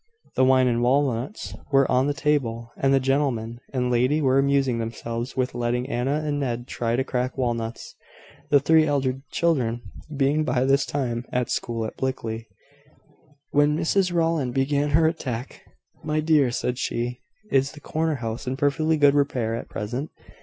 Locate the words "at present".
19.53-20.09